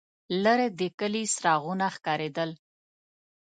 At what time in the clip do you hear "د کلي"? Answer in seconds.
0.79-1.23